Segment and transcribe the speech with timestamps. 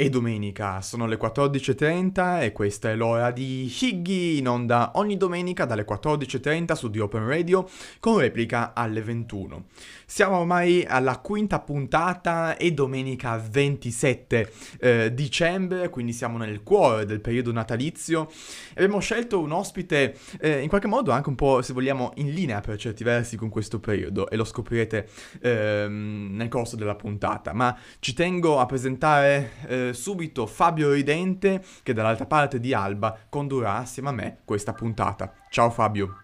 [0.00, 5.66] È domenica, sono le 14.30 e questa è l'ora di Higgy in onda ogni domenica
[5.66, 7.68] dalle 14.30 su The Open Radio
[7.98, 9.66] con replica alle 21.
[10.06, 17.20] Siamo ormai alla quinta puntata e domenica 27 eh, dicembre, quindi siamo nel cuore del
[17.20, 18.30] periodo natalizio.
[18.76, 22.60] Abbiamo scelto un ospite eh, in qualche modo anche un po', se vogliamo, in linea
[22.60, 25.06] per certi versi con questo periodo e lo scoprirete
[25.42, 27.52] eh, nel corso della puntata.
[27.52, 34.08] Ma ci tengo a presentare subito Fabio Ridente che dall'altra parte di Alba condurrà assieme
[34.08, 35.32] a me questa puntata.
[35.48, 36.22] Ciao Fabio.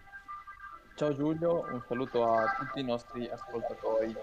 [0.95, 4.15] Ciao Giulio, un saluto a tutti i nostri ascoltatori.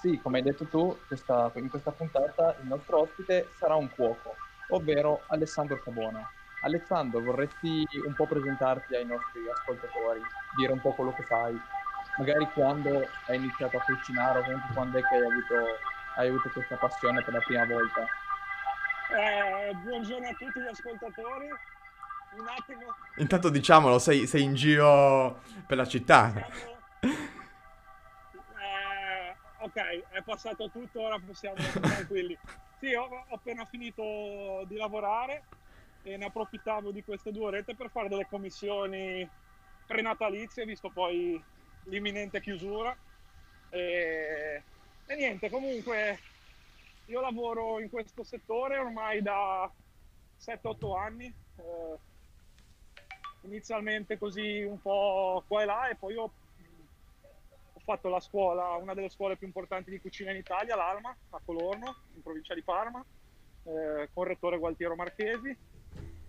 [0.00, 4.36] Sì, come hai detto tu, questa, in questa puntata il nostro ospite sarà un cuoco,
[4.68, 6.24] ovvero Alessandro Cabona.
[6.62, 10.20] Alessandro, vorresti un po' presentarti ai nostri ascoltatori,
[10.56, 11.58] dire un po' quello che fai,
[12.18, 15.54] magari quando hai iniziato a cucinare o quando è che hai avuto,
[16.16, 18.06] hai avuto questa passione per la prima volta?
[19.12, 21.48] Eh, buongiorno a tutti gli ascoltatori.
[21.48, 22.94] Un attimo.
[23.16, 26.32] Intanto diciamolo, sei, sei in giro per la città.
[27.00, 27.10] Eh,
[29.58, 32.38] ok, è passato tutto, ora possiamo essere tranquilli.
[32.78, 35.42] Sì, ho, ho, appena finito di lavorare
[36.02, 39.28] e ne approfittavo di queste due orette per fare delle commissioni
[39.86, 41.42] prenatalizie, visto poi
[41.84, 42.96] l'imminente chiusura.
[43.70, 44.62] E,
[45.04, 46.20] e niente, comunque
[47.06, 49.70] io lavoro in questo settore ormai da
[50.40, 51.98] 7-8 anni, eh,
[53.42, 56.24] inizialmente così un po' qua e là e poi ho,
[57.72, 61.40] ho, fatto la scuola, una delle scuole più importanti di cucina in Italia, l'Alma, a
[61.44, 63.04] Colorno, in provincia di Parma,
[63.64, 65.56] eh, con rettore Gualtiero Marchesi.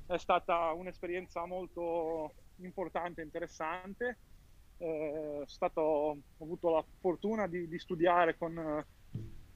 [0.07, 4.17] È stata un'esperienza molto importante interessante.
[4.77, 8.83] Eh, stato, ho avuto la fortuna di, di studiare con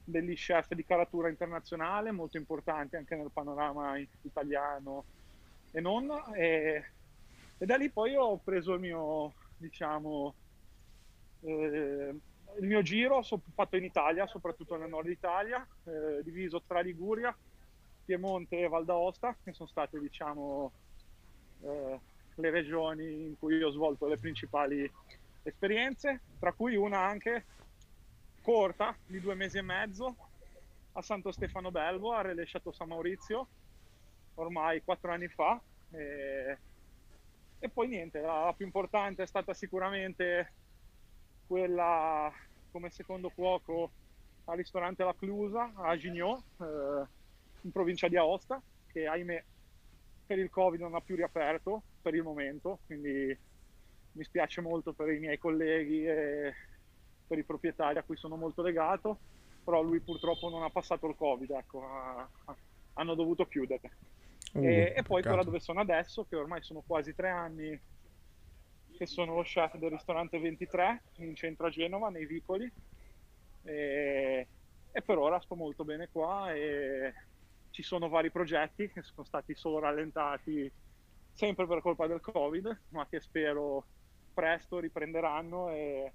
[0.08, 5.04] degli chef di caratura internazionale molto importanti anche nel panorama italiano
[5.72, 6.08] e non.
[6.34, 6.84] E,
[7.58, 10.34] e da lì poi ho preso il mio, diciamo,
[11.40, 12.14] eh,
[12.58, 17.36] il mio giro, fatto in Italia, soprattutto nel nord Italia, eh, diviso tra Liguria,
[18.04, 20.70] Piemonte e Val d'Aosta, che sono state, diciamo,
[21.62, 22.00] eh,
[22.36, 24.90] le regioni in cui ho svolto le principali
[25.42, 27.44] esperienze, tra cui una anche
[28.46, 30.14] corta di due mesi e mezzo
[30.92, 33.48] a Santo Stefano Belvo, a Relais Chateau San Maurizio,
[34.34, 35.60] ormai quattro anni fa.
[35.90, 36.56] E,
[37.58, 40.52] e poi niente, la, la, più importante è stata sicuramente
[41.48, 42.32] quella
[42.70, 43.90] come secondo cuoco
[44.44, 47.06] al ristorante La Clusa a Gignot, eh,
[47.62, 49.44] in provincia di Aosta, che ahimè
[50.24, 53.36] per il Covid non ha più riaperto per il momento, quindi
[54.12, 56.54] mi spiace molto per i miei colleghi e
[57.26, 59.18] per i proprietari a cui sono molto legato,
[59.64, 62.56] però lui purtroppo non ha passato il Covid, ecco, ha, ha,
[62.94, 63.90] hanno dovuto chiudere.
[64.52, 67.78] Uh, e, e, poi quella dove sono adesso, che ormai sono quasi tre anni
[68.96, 72.70] che sono lo chef del ristorante 23 in centro a Genova, nei vicoli,
[73.64, 74.46] e,
[74.90, 77.12] e per ora sto molto bene qua e
[77.70, 80.72] ci sono vari progetti che sono stati solo rallentati
[81.34, 83.84] sempre per colpa del Covid, ma che spero
[84.32, 86.12] presto riprenderanno e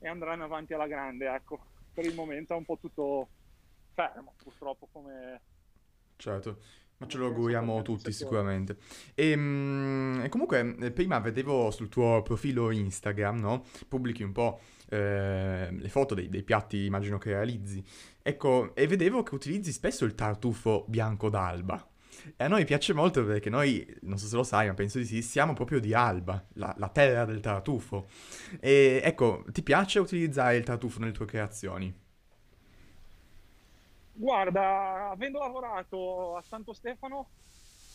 [0.00, 1.32] e andranno avanti alla grande.
[1.32, 1.58] Ecco,
[1.94, 3.28] per il momento è un po' tutto
[3.94, 5.40] fermo, purtroppo, come...
[6.16, 6.58] Certo.
[7.00, 8.76] Ma ce lo auguriamo tutti sicuramente.
[9.14, 13.64] E, ehm, e, comunque, eh, prima vedevo sul tuo profilo Instagram, no?
[13.88, 14.60] Pubblichi un po'
[14.90, 17.82] eh, le foto dei, dei, piatti, immagino che realizzi.
[18.20, 21.89] Ecco, e vedevo che utilizzi spesso il tartufo bianco d'alba.
[22.36, 25.04] E a noi piace molto perché noi, non so se lo sai, ma penso di
[25.04, 28.06] sì, siamo proprio di Alba, la, la terra del tartufo.
[28.60, 31.92] E ecco, ti piace utilizzare il tartufo nelle tue creazioni?
[34.12, 37.28] Guarda, avendo lavorato a Santo Stefano,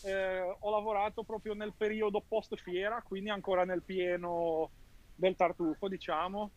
[0.03, 4.71] eh, ho lavorato proprio nel periodo post fiera, quindi ancora nel pieno
[5.15, 6.51] del tartufo, diciamo.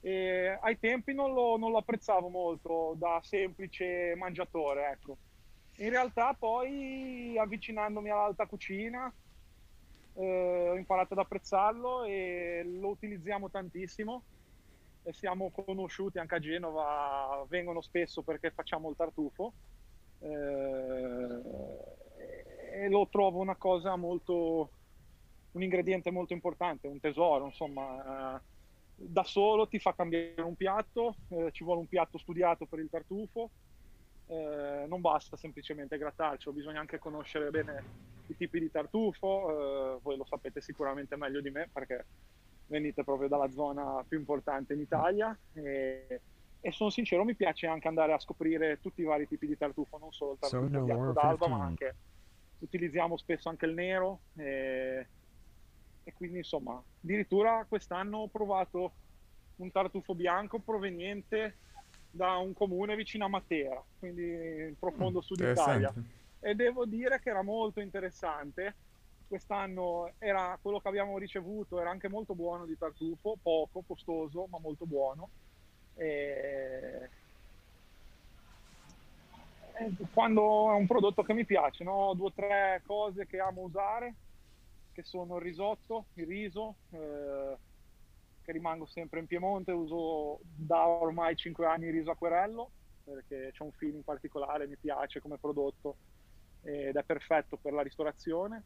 [0.00, 5.16] E ai tempi non lo, non lo apprezzavo molto da semplice mangiatore, ecco
[5.76, 9.12] in realtà poi avvicinandomi all'alta cucina
[10.14, 14.22] eh, ho imparato ad apprezzarlo e lo utilizziamo tantissimo.
[15.04, 19.52] E siamo conosciuti anche a Genova, vengono spesso perché facciamo il tartufo.
[20.20, 21.40] Eh,
[22.74, 24.70] e lo trovo una cosa molto,
[25.52, 28.40] un ingrediente molto importante, un tesoro, insomma, eh,
[28.94, 32.88] da solo ti fa cambiare un piatto, eh, ci vuole un piatto studiato per il
[32.88, 33.50] tartufo,
[34.32, 37.84] eh, non basta semplicemente grattarci, bisogna anche conoscere bene
[38.26, 42.06] i tipi di tartufo, eh, voi lo sapete sicuramente meglio di me perché
[42.66, 46.20] venite proprio dalla zona più importante in Italia e,
[46.60, 49.98] e sono sincero, mi piace anche andare a scoprire tutti i vari tipi di tartufo,
[49.98, 51.96] non solo il tartufo so bianco d'alba, ma anche
[52.60, 55.08] utilizziamo spesso anche il nero e,
[56.04, 58.94] e quindi insomma, addirittura quest'anno ho provato
[59.56, 61.58] un tartufo bianco proveniente
[62.14, 65.92] da un comune vicino a Matera, quindi in profondo mm, sud Italia.
[66.38, 68.74] E devo dire che era molto interessante.
[69.26, 74.58] Quest'anno era quello che abbiamo ricevuto, era anche molto buono di tartufo, poco, costoso, ma
[74.58, 75.28] molto buono.
[75.94, 77.08] E...
[79.74, 81.92] E quando è un prodotto che mi piace, no?
[81.92, 84.14] ho due o tre cose che amo usare,
[84.92, 87.56] che sono il risotto, il riso, eh,
[88.42, 92.70] che rimango sempre in Piemonte, uso da ormai 5 anni riso acquerello,
[93.04, 95.96] perché c'è un feeling particolare, mi piace come prodotto
[96.62, 98.64] ed è perfetto per la ristorazione.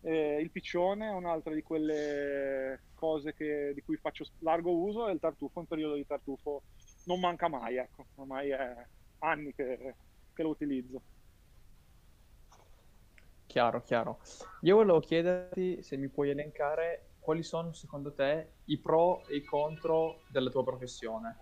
[0.00, 5.12] Eh, il piccione è un'altra di quelle cose che, di cui faccio largo uso e
[5.12, 6.62] il tartufo, in periodo di tartufo
[7.04, 8.86] non manca mai, ecco, ormai è
[9.18, 9.94] anni che,
[10.32, 11.02] che lo utilizzo.
[13.46, 14.20] Chiaro, chiaro.
[14.60, 19.44] Io volevo chiederti se mi puoi elencare quali sono secondo te i pro e i
[19.44, 21.36] contro della tua professione.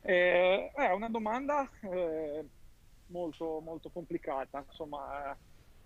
[0.00, 2.42] Eh, è una domanda eh,
[3.08, 4.64] molto, molto complicata.
[4.66, 5.36] Insomma,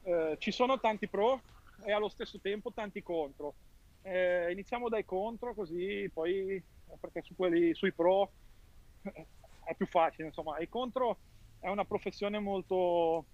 [0.02, 1.40] eh, ci sono tanti pro
[1.82, 3.54] e allo stesso tempo tanti contro.
[4.02, 6.62] Eh, iniziamo dai contro, così poi,
[7.00, 8.30] perché su quelli, sui pro
[9.12, 9.26] eh,
[9.64, 10.28] è più facile.
[10.28, 11.18] Insomma, i contro
[11.58, 13.24] è una professione molto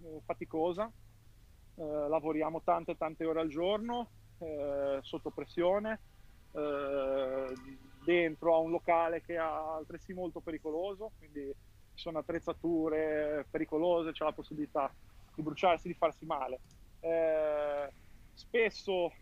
[0.00, 0.88] eh, faticosa.
[1.74, 6.00] Eh, lavoriamo tante tante ore al giorno eh, sotto pressione
[8.04, 11.52] dentro a un locale che è altresì molto pericoloso quindi
[11.94, 14.94] ci sono attrezzature pericolose c'è la possibilità
[15.34, 16.60] di bruciarsi di farsi male.
[18.34, 19.12] Spesso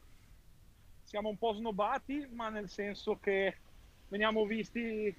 [1.02, 3.56] siamo un po' snobati, ma nel senso che
[4.08, 5.14] veniamo visti,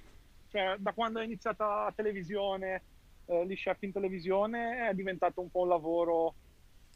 [0.49, 2.83] cioè, da quando è iniziata la televisione,
[3.25, 6.33] eh, gli chef in televisione, è diventato un po' un lavoro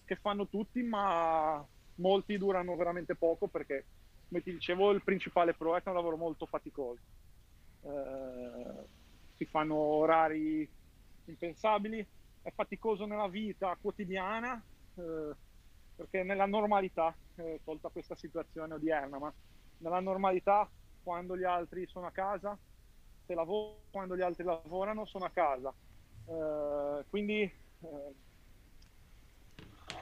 [0.06, 1.64] che fanno tutti, ma
[1.98, 3.86] molti durano veramente poco perché,
[4.28, 7.00] come ti dicevo, il principale pro è che è un lavoro molto faticoso.
[7.84, 8.86] Eh,
[9.36, 10.68] si fanno orari
[11.26, 12.06] impensabili,
[12.42, 14.62] è faticoso nella vita quotidiana,
[14.96, 15.36] eh,
[15.96, 19.34] perché nella normalità eh, tolta questa situazione odierna, ma
[19.80, 20.70] nella normalità
[21.04, 22.58] quando gli altri sono a casa,
[23.26, 25.74] se lavoro, quando gli altri lavorano sono a casa.
[26.26, 28.14] Eh, quindi eh,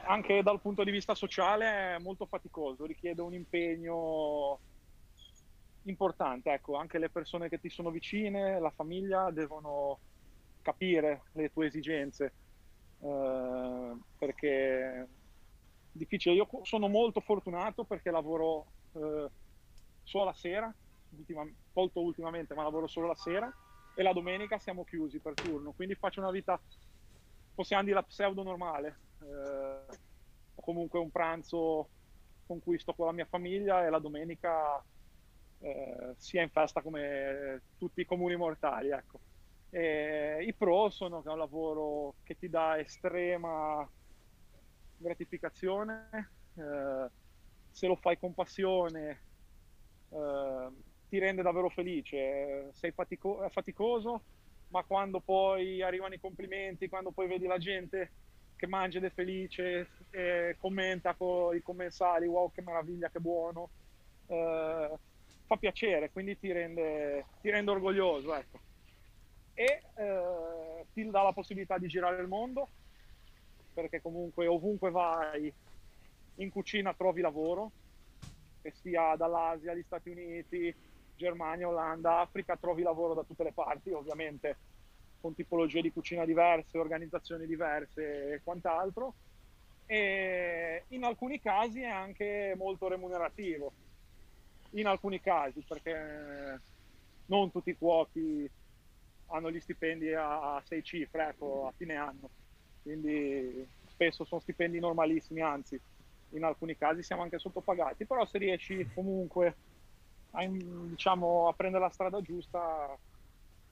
[0.06, 4.58] anche dal punto di vista sociale è molto faticoso, richiede un impegno
[5.82, 9.98] importante, ecco, anche le persone che ti sono vicine, la famiglia devono
[10.62, 12.32] capire le tue esigenze,
[13.00, 15.08] eh, perché
[15.92, 16.34] difficile.
[16.34, 19.30] Io sono molto fortunato perché lavoro eh,
[20.02, 20.74] solo la sera,
[21.10, 23.52] ultima, molto ultimamente, ma lavoro solo la sera
[23.94, 26.60] e la domenica siamo chiusi per turno, quindi faccio una vita,
[27.54, 29.05] possiamo dire, pseudo normale.
[29.20, 29.96] Eh,
[30.54, 31.90] ho comunque un pranzo
[32.46, 34.84] con cui sto con la mia famiglia e la domenica
[35.58, 38.90] eh, sia in festa come tutti i comuni mortali.
[38.90, 39.20] Ecco.
[39.70, 43.86] I pro sono che è un lavoro che ti dà estrema
[44.96, 46.08] gratificazione,
[46.54, 47.10] eh,
[47.70, 49.24] se lo fai con passione
[50.08, 50.70] eh,
[51.08, 54.24] ti rende davvero felice, sei fatico- faticoso,
[54.68, 58.12] ma quando poi arrivano i complimenti, quando poi vedi la gente
[58.56, 63.68] che mangia ed è felice, e commenta con i commensali, wow che meraviglia, che buono,
[64.26, 64.90] eh,
[65.46, 68.34] fa piacere, quindi ti rende, ti rende orgoglioso.
[68.34, 68.58] Ecco.
[69.54, 72.68] E eh, ti dà la possibilità di girare il mondo,
[73.74, 75.52] perché comunque ovunque vai
[76.36, 77.70] in cucina trovi lavoro,
[78.62, 80.74] che sia dall'Asia agli Stati Uniti,
[81.14, 84.56] Germania, Olanda, Africa, trovi lavoro da tutte le parti, ovviamente
[85.26, 89.14] con tipologie di cucina diverse, organizzazioni diverse e quant'altro.
[89.86, 93.72] E in alcuni casi è anche molto remunerativo,
[94.70, 96.60] in alcuni casi, perché
[97.26, 98.48] non tutti i cuochi
[99.26, 102.30] hanno gli stipendi a sei cifre ecco, a fine anno.
[102.82, 105.80] Quindi spesso sono stipendi normalissimi, anzi
[106.30, 109.56] in alcuni casi siamo anche sottopagati, però se riesci comunque
[110.32, 112.96] a, diciamo, a prendere la strada giusta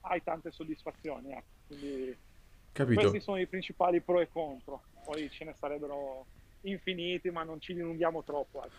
[0.07, 1.31] hai tante soddisfazioni.
[1.31, 1.43] Eh.
[1.67, 2.17] Quindi
[2.71, 2.99] Capito.
[2.99, 6.25] questi sono i principali pro e contro, poi ce ne sarebbero
[6.61, 8.63] infiniti, ma non ci dilunghiamo troppo.
[8.63, 8.69] Eh.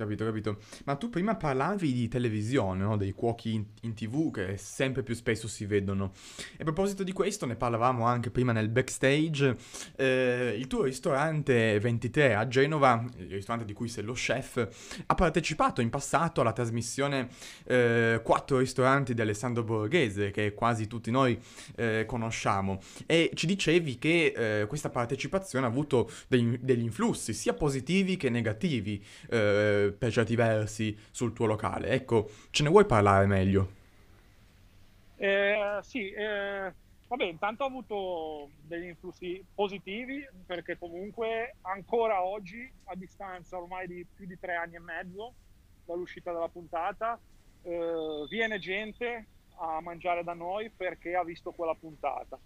[0.00, 0.56] Capito, capito.
[0.86, 2.96] Ma tu prima parlavi di televisione, no?
[2.96, 6.12] Dei cuochi in, in tv che sempre più spesso si vedono.
[6.56, 9.54] E a proposito di questo, ne parlavamo anche prima nel backstage.
[9.96, 14.66] Eh, il tuo ristorante 23 a Genova, il ristorante di cui sei lo chef,
[15.04, 17.28] ha partecipato in passato alla trasmissione
[17.64, 21.38] eh, Quattro ristoranti di Alessandro Borghese, che quasi tutti noi
[21.76, 22.80] eh, conosciamo.
[23.04, 28.30] E ci dicevi che eh, questa partecipazione ha avuto degli, degli influssi, sia positivi che
[28.30, 29.04] negativi
[29.98, 31.88] eh, versi sul tuo locale.
[31.88, 33.78] Ecco, ce ne vuoi parlare meglio?
[35.16, 36.72] Eh, sì, eh,
[37.06, 44.06] vabbè, intanto ha avuto degli influssi positivi perché comunque ancora oggi, a distanza ormai di
[44.14, 45.34] più di tre anni e mezzo
[45.84, 47.18] dall'uscita della puntata,
[47.62, 52.38] eh, viene gente a mangiare da noi perché ha visto quella puntata.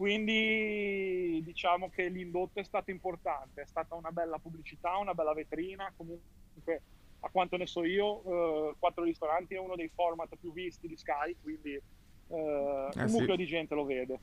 [0.00, 5.92] Quindi diciamo che l'indotto è stato importante, è stata una bella pubblicità, una bella vetrina,
[5.94, 6.82] comunque
[7.20, 8.22] a quanto ne so io,
[8.70, 11.82] eh, Quattro Ristoranti è uno dei format più visti di Sky, quindi eh,
[12.28, 14.18] eh un mucchio di gente lo vede.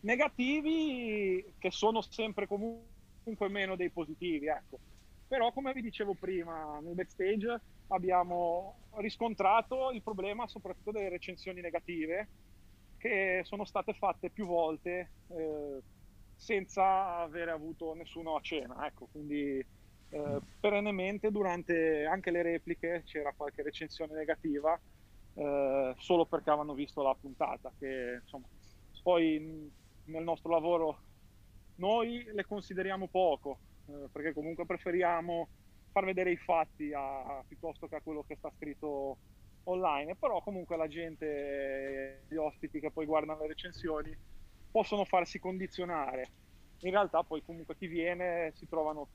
[0.00, 4.80] Negativi che sono sempre comunque meno dei positivi, ecco.
[5.28, 12.26] Però come vi dicevo prima nel backstage abbiamo riscontrato il problema soprattutto delle recensioni negative
[13.06, 15.80] che sono state fatte più volte eh,
[16.34, 18.86] senza avere avuto nessuno a cena.
[18.86, 19.64] Ecco, quindi
[20.08, 24.78] eh, perennemente durante anche le repliche c'era qualche recensione negativa
[25.34, 27.72] eh, solo perché avevano visto la puntata.
[27.78, 28.46] Che insomma,
[29.02, 29.70] poi
[30.04, 30.98] nel nostro lavoro
[31.76, 35.48] noi le consideriamo poco eh, perché comunque preferiamo
[35.92, 39.16] far vedere i fatti a, piuttosto che a quello che sta scritto
[39.66, 44.16] online, però comunque la gente, gli ospiti che poi guardano le recensioni
[44.70, 46.28] possono farsi condizionare.
[46.80, 49.08] In realtà poi comunque chi viene si trovano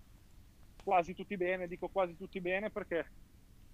[0.83, 3.05] quasi tutti bene, dico quasi tutti bene perché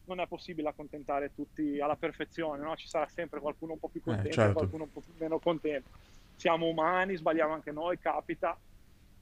[0.06, 2.76] non è possibile accontentare tutti alla perfezione, no?
[2.76, 4.54] ci sarà sempre qualcuno un po' più eh, contento, eh, certo.
[4.54, 5.90] qualcuno un po' più meno contento.
[6.36, 8.58] Siamo umani, sbagliamo anche noi, capita,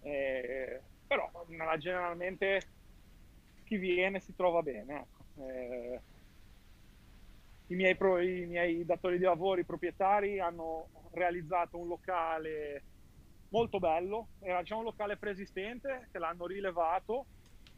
[0.01, 1.29] eh, però
[1.77, 2.61] generalmente
[3.63, 4.95] chi viene si trova bene.
[4.95, 5.47] Ecco.
[5.47, 5.99] Eh,
[7.67, 12.83] i miei, pro, i miei datori di lavoro, i proprietari hanno realizzato un locale
[13.49, 17.25] molto bello, era già un locale preesistente che l'hanno rilevato,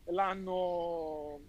[0.05, 1.39] l'hanno,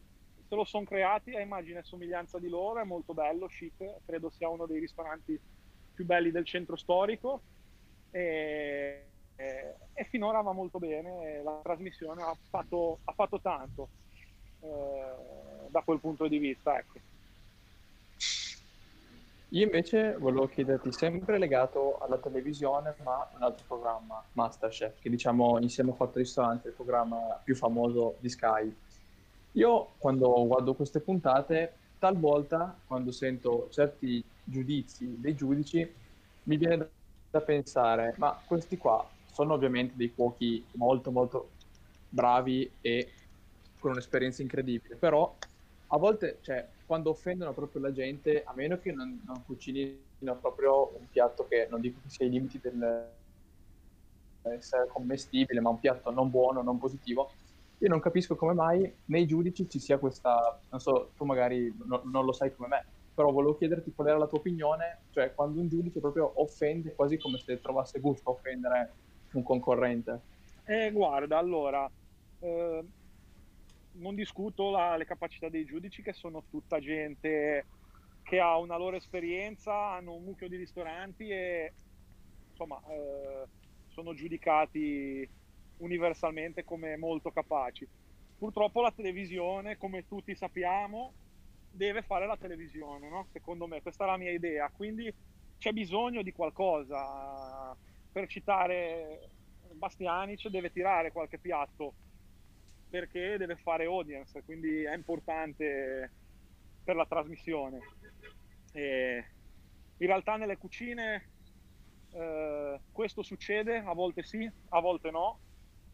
[0.47, 4.31] se lo sono creati a immagine e somiglianza di loro, è molto bello, chic, credo
[4.31, 5.41] sia uno dei ristoranti
[5.95, 7.43] più belli del centro storico
[8.11, 13.89] e, e, e finora va molto bene, la trasmissione ha fatto, ha fatto tanto
[14.61, 16.79] eh, da quel punto di vista.
[16.79, 17.08] Ecco.
[19.53, 25.59] Io invece volevo chiederti, sempre legato alla televisione, ma un altro programma, Masterchef, che diciamo
[25.59, 28.71] insieme a Quattro Ristoranti è il programma più famoso di Sky.
[29.53, 35.95] Io quando guardo queste puntate, talvolta quando sento certi giudizi dei giudici,
[36.43, 36.91] mi viene
[37.31, 39.03] da pensare, ma questi qua
[39.33, 41.53] sono ovviamente dei cuochi molto molto
[42.11, 43.13] bravi e
[43.79, 45.35] con un'esperienza incredibile, però
[45.87, 50.97] a volte, cioè, quando offendono proprio la gente, a meno che non, non cucinino proprio
[50.99, 53.11] un piatto che non dico che sia ai limiti del
[54.43, 57.31] essere commestibile, ma un piatto non buono, non positivo,
[57.77, 62.01] io non capisco come mai nei giudici ci sia questa, non so, tu magari no,
[62.05, 65.61] non lo sai come me, però volevo chiederti qual era la tua opinione, cioè quando
[65.61, 68.93] un giudice proprio offende quasi come se trovasse gusto offendere
[69.33, 70.21] un concorrente.
[70.65, 71.87] Eh, guarda, allora,
[72.41, 72.85] eh,
[73.99, 77.67] non discuto la, le capacità dei giudici che sono tutta gente
[78.23, 81.73] che ha una loro esperienza, hanno un mucchio di ristoranti e
[82.51, 83.47] insomma eh,
[83.89, 85.29] sono giudicati
[85.79, 87.89] universalmente come molto capaci.
[88.37, 91.13] Purtroppo la televisione, come tutti sappiamo,
[91.71, 93.27] deve fare la televisione, no?
[93.33, 95.13] secondo me, questa è la mia idea, quindi
[95.59, 97.77] c'è bisogno di qualcosa.
[98.13, 99.31] Per citare
[99.73, 101.95] Bastianic deve tirare qualche piatto
[102.89, 106.11] perché deve fare audience, quindi è importante
[106.83, 107.79] per la trasmissione.
[108.73, 109.25] E
[109.99, 111.29] in realtà nelle cucine
[112.13, 115.39] eh, questo succede, a volte sì, a volte no,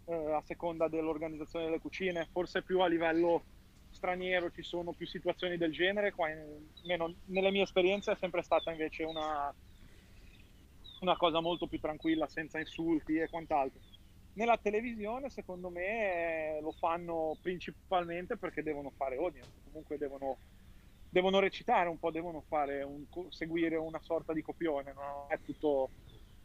[0.07, 3.45] eh, a seconda dell'organizzazione delle cucine, forse più a livello
[3.91, 8.43] straniero ci sono più situazioni del genere, qua in, meno, nelle mie esperienze è sempre
[8.43, 9.53] stata invece una,
[11.01, 13.81] una cosa molto più tranquilla, senza insulti e quant'altro
[14.35, 20.39] nella televisione, secondo me, lo fanno principalmente perché devono fare audience, comunque devono,
[21.09, 25.91] devono recitare un po', devono un, seguire una sorta di copione, non è tutto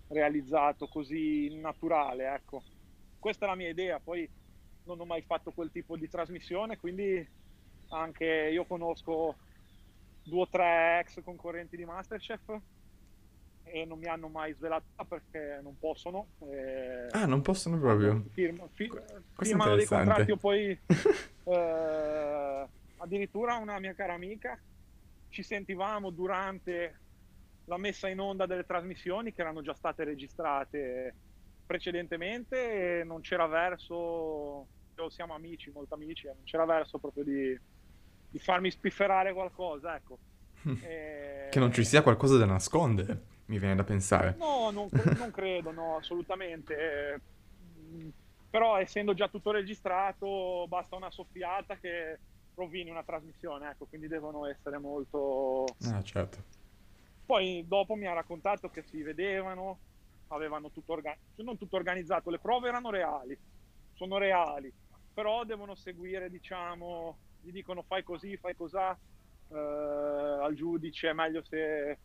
[0.08, 2.64] realizzato così naturale, ecco.
[3.18, 4.30] Questa è la mia idea, poi
[4.84, 7.28] non ho mai fatto quel tipo di trasmissione, quindi
[7.90, 9.36] anche io conosco
[10.24, 12.60] due o tre ex concorrenti di Masterchef
[13.70, 16.28] e non mi hanno mai svelato perché non possono.
[16.52, 17.08] E...
[17.12, 18.26] Ah, non possono proprio.
[18.32, 18.92] Firma, fi-
[19.38, 20.70] firmano dei contratti o poi
[21.44, 24.60] eh, addirittura una mia cara amica
[25.30, 27.00] ci sentivamo durante
[27.66, 31.14] la messa in onda delle trasmissioni che erano già state registrate
[31.66, 34.66] precedentemente e non c'era verso,
[35.10, 37.60] siamo amici, molto amici, non c'era verso proprio di,
[38.32, 40.18] di farmi spifferare qualcosa, ecco.
[40.82, 41.48] e...
[41.52, 44.36] Che non ci sia qualcosa da nascondere, mi viene da pensare.
[44.38, 44.88] No, non,
[45.18, 47.20] non credo, no, assolutamente.
[48.50, 52.20] Però essendo già tutto registrato, basta una soffiata che
[52.56, 55.66] rovini una trasmissione, ecco, quindi devono essere molto...
[55.92, 56.44] Ah, certo.
[57.26, 59.78] Poi dopo mi ha raccontato che si vedevano,
[60.28, 63.38] avevano tutto organizzato, cioè non tutto organizzato, le prove erano reali,
[63.94, 64.72] sono reali,
[65.14, 68.98] però devono seguire, diciamo, gli dicono fai così, fai cos'ha,
[69.52, 71.98] eh, al giudice è meglio se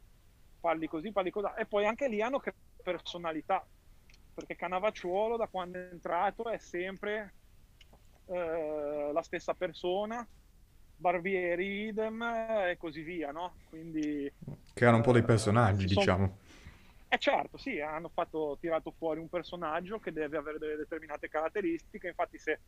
[0.64, 1.46] parli così, parli così.
[1.58, 2.40] E poi anche lì hanno
[2.82, 3.66] personalità,
[4.32, 7.34] perché Canavacciuolo da quando è entrato è sempre
[8.24, 10.26] eh, la stessa persona,
[10.96, 13.56] Barbieri idem e così via, no?
[13.68, 14.32] Quindi...
[14.72, 16.38] Che erano un po' dei personaggi, eh, diciamo.
[17.08, 22.08] Eh certo, sì, hanno fatto, tirato fuori un personaggio che deve avere delle determinate caratteristiche,
[22.08, 22.60] infatti se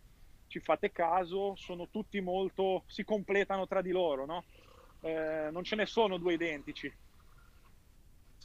[0.48, 4.44] ci fate caso sono tutti molto, si completano tra di loro, no?
[5.00, 6.94] Eh, non ce ne sono due identici,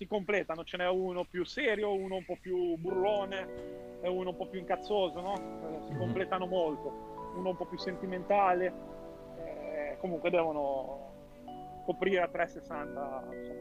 [0.02, 4.36] si completano, ce n'è uno più serio, uno un po' più burrone e uno un
[4.36, 5.34] po' più incazzoso, no?
[5.34, 6.00] Eh, si mhm.
[6.00, 8.74] completano molto, uno un po' più sentimentale,
[9.38, 13.60] eh, comunque devono coprire a 360 insomma,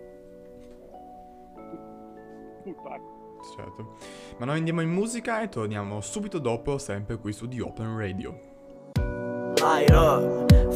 [2.62, 3.18] tutto, ecco.
[3.56, 3.96] Certo.
[4.38, 8.49] Ma noi andiamo in musica e torniamo subito dopo, sempre qui su The Open Radio.
[9.60, 10.22] Light up,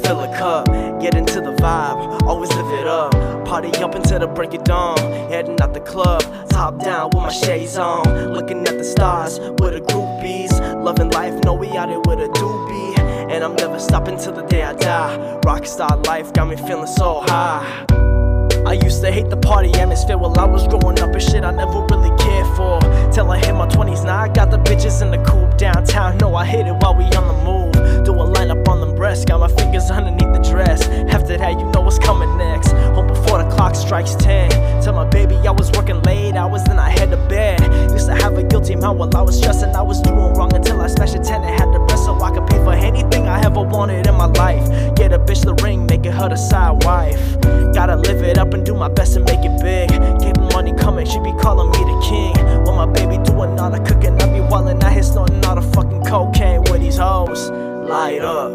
[0.04, 0.66] fill a cup,
[1.00, 3.12] get into the vibe, always live it up.
[3.46, 4.98] Party up until the break of dawn,
[5.30, 9.72] heading out the club, top down with my shades on, looking at the stars with
[9.72, 10.52] the groupies,
[10.84, 12.98] loving life, know we out here with a doobie,
[13.30, 15.40] and I'm never stopping till the day I die.
[15.44, 17.86] Rockstar life got me feeling so high.
[18.66, 21.52] I used to hate the party atmosphere while I was growing up and shit I
[21.52, 22.80] never really cared for.
[23.12, 26.18] Till I hit my 20s, now I got the bitches in the coupe downtown.
[26.18, 28.04] No, I hit it while we on the move.
[28.04, 30.88] Do a line up on them breasts, got my fingers underneath the dress.
[31.16, 32.72] After that, you know what's coming next.
[32.96, 34.50] Home before the clock strikes 10.
[34.82, 37.60] Tell my baby I was working late hours, then I head to bed.
[37.92, 39.74] Used to have a guilty mind while I was stressing.
[39.74, 42.30] I was doing wrong until I smashed a 10 and had the rest so I
[42.30, 44.66] could pay for anything I ever wanted in my life.
[44.96, 47.40] Get a bitch the ring, make it her the side wife.
[47.72, 49.90] Gotta live it up and do my best to make it big.
[50.64, 52.34] Money coming, she be calling me the king.
[52.64, 55.62] When my baby doing all the cooking, I be wildin' out here snorting all the
[55.74, 57.50] fucking cocaine with these hoes.
[57.50, 58.50] Light up,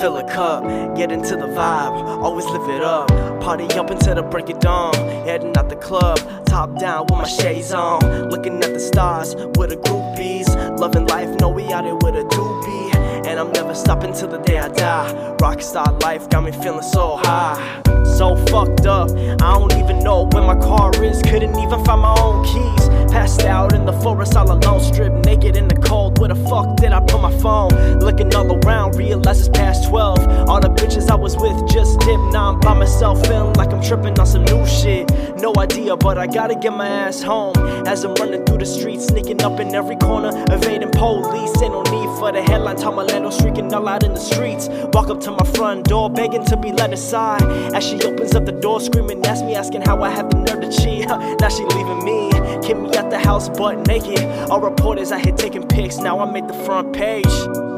[0.00, 0.64] fill a cup,
[0.96, 3.08] get into the vibe, always live it up.
[3.40, 4.94] Party up until the break of dawn,
[5.26, 8.00] heading out the club, top down with my shades on.
[8.30, 12.24] Looking at the stars with the groupies, loving life, know we out here with a
[12.24, 12.93] doobie.
[13.34, 15.34] And I'm never stopping till the day I die.
[15.38, 17.82] Rockstar life got me feeling so high
[18.16, 19.10] so fucked up.
[19.10, 22.88] I don't even know where my car is, couldn't even find my own keys.
[23.10, 26.18] Passed out in the forest all alone, stripped naked in the cold.
[26.18, 27.70] Where the fuck did I put my phone?
[27.98, 30.48] Looking all around, realize it's past 12.
[30.48, 32.32] All the bitches I was with just dipped.
[32.32, 35.10] Now I'm by myself, feeling like I'm tripping on some new shit.
[35.44, 37.54] No idea, but I gotta get my ass home.
[37.86, 41.52] As I'm running through the streets, sneaking up in every corner, evading police.
[41.60, 44.70] Ain't no need for the headline, Tom Orlando streaking all out in the streets.
[44.94, 47.42] Walk up to my front door, begging to be let aside.
[47.74, 50.62] As she opens up the door, screaming, ask me, asking how I have the nerve
[50.62, 51.06] to cheat.
[51.40, 52.30] now she leaving me,
[52.66, 54.24] keep me out the house butt naked.
[54.48, 57.34] All reporters I hit taking pics, now I make the front page.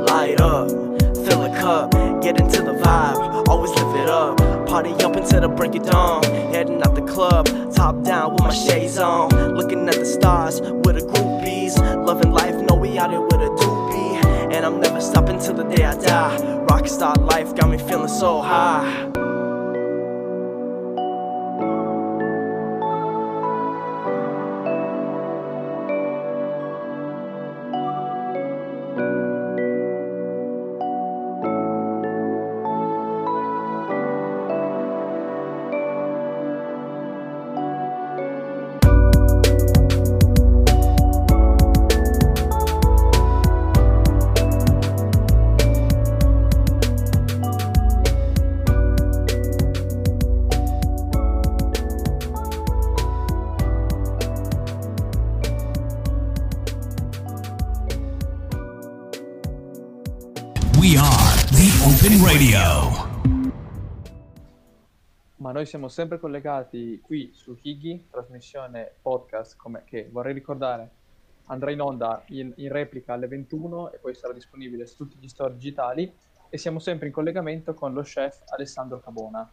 [0.07, 0.69] Light up,
[1.27, 1.91] fill a cup,
[2.23, 4.39] get into the vibe, always live it up.
[4.69, 6.25] Party up until the break of dawn,
[6.55, 6.66] out the
[7.17, 9.31] club, top down with my shades on.
[9.55, 11.75] Looking at the stars with the groupies,
[12.07, 14.53] loving life, know we out here with a doobie.
[14.53, 16.37] And I'm never stopping till the day I die.
[16.69, 19.36] Rockstar life got me feeling so high.
[65.57, 70.91] Noi siamo sempre collegati qui su Higgy, trasmissione podcast come, che vorrei ricordare
[71.47, 75.29] andrà in onda in, in, replica alle 21 e poi sarà disponibile su tutti gli
[75.29, 76.15] store digitali
[76.51, 79.51] e siamo sempre in collegamento con lo chef Alessandro Cabona.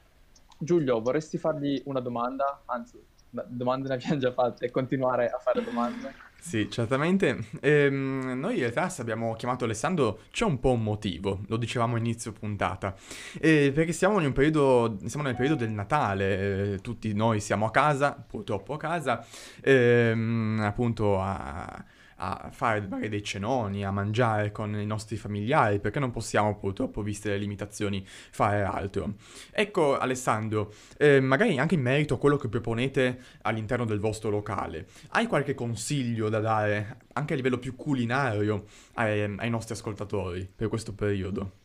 [0.57, 2.63] Giulio, vorresti fargli una domanda?
[2.65, 6.32] Anzi, domande ne abbiamo già fatte, continuare a fare domande?
[6.45, 7.45] Sì, certamente.
[7.61, 11.95] Ehm, noi in realtà se abbiamo chiamato Alessandro c'è un po' un motivo, lo dicevamo
[11.95, 12.93] inizio puntata,
[13.39, 17.65] eh, perché siamo, in un periodo, siamo nel periodo del Natale, eh, tutti noi siamo
[17.65, 19.25] a casa, purtroppo a casa,
[19.61, 21.81] ehm, appunto a
[22.17, 27.01] a fare magari dei cenoni, a mangiare con i nostri familiari, perché non possiamo purtroppo,
[27.01, 29.15] viste le limitazioni, fare altro.
[29.51, 34.87] Ecco Alessandro, eh, magari anche in merito a quello che proponete all'interno del vostro locale,
[35.09, 40.67] hai qualche consiglio da dare anche a livello più culinario ai, ai nostri ascoltatori per
[40.67, 41.61] questo periodo?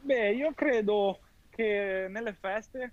[0.00, 2.92] Beh, io credo che nelle feste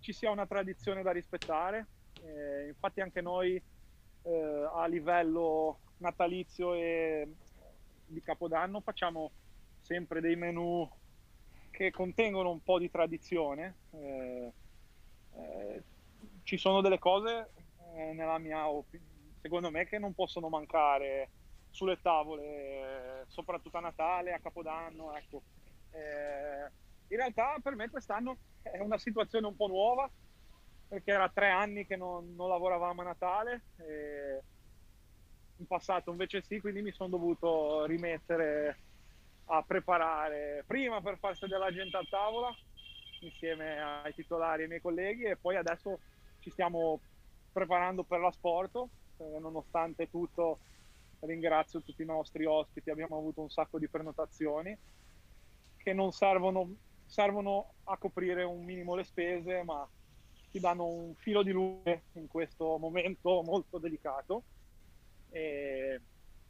[0.00, 1.86] ci sia una tradizione da rispettare,
[2.22, 3.60] eh, infatti anche noi
[4.28, 7.34] eh, a livello natalizio e
[8.06, 9.30] di Capodanno facciamo
[9.80, 10.88] sempre dei menù
[11.70, 13.76] che contengono un po' di tradizione.
[13.92, 14.52] Eh,
[15.34, 15.82] eh,
[16.42, 17.50] ci sono delle cose,
[17.94, 21.30] eh, nella mia opinione, secondo me, che non possono mancare
[21.70, 25.14] sulle tavole, soprattutto a Natale, a Capodanno.
[25.14, 25.42] Ecco.
[25.90, 26.70] Eh,
[27.08, 30.10] in realtà per me quest'anno è una situazione un po' nuova,
[30.88, 33.62] perché era tre anni che non, non lavoravamo a Natale.
[35.56, 38.78] in passato invece sì, quindi mi sono dovuto rimettere
[39.50, 42.54] a preparare prima per far sedere la gente a tavola
[43.20, 46.00] insieme ai titolari e ai miei colleghi e poi adesso
[46.40, 47.00] ci stiamo
[47.50, 50.60] preparando per l'asporto, eh, nonostante tutto
[51.20, 54.76] ringrazio tutti i nostri ospiti, abbiamo avuto un sacco di prenotazioni
[55.76, 59.88] che non servono, servono a coprire un minimo le spese, ma
[60.50, 64.42] ti danno un filo di luce in questo momento molto delicato.
[65.30, 66.00] E,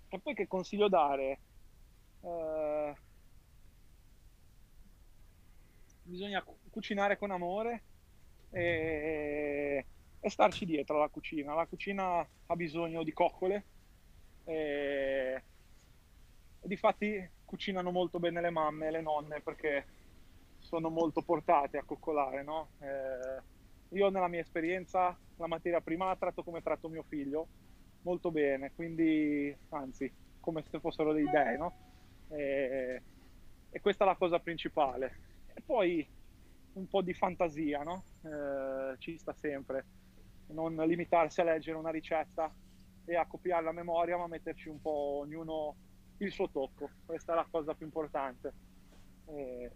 [0.08, 1.38] e poi che consiglio dare?
[2.20, 2.94] Uh,
[6.02, 7.82] bisogna cucinare con amore
[8.50, 9.84] e,
[10.20, 11.54] e, starci dietro alla cucina.
[11.54, 13.64] La cucina ha bisogno di coccole
[14.44, 15.42] e,
[16.60, 19.86] e difatti cucinano molto bene le mamme e le nonne perché
[20.58, 22.70] sono molto portate a coccolare, no?
[22.80, 23.56] Eh,
[23.90, 27.46] io nella mia esperienza la materia prima la tratto come tratto mio figlio,
[28.02, 31.74] molto bene, quindi anzi come se fossero dei dei, no?
[32.28, 33.02] E,
[33.70, 35.26] e questa è la cosa principale.
[35.54, 36.06] E poi
[36.74, 38.04] un po' di fantasia, no?
[38.22, 39.84] Eh, ci sta sempre.
[40.48, 42.52] Non limitarsi a leggere una ricetta
[43.04, 45.76] e a copiarla a memoria, ma metterci un po' ognuno
[46.18, 46.90] il suo tocco.
[47.04, 48.52] Questa è la cosa più importante.
[49.26, 49.70] E,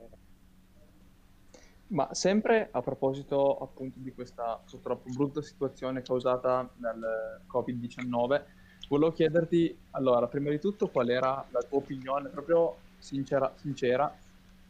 [1.92, 8.42] ma sempre a proposito appunto di questa purtroppo brutta situazione causata dal Covid-19,
[8.88, 14.14] volevo chiederti, allora, prima di tutto qual era la tua opinione proprio sincera, sincera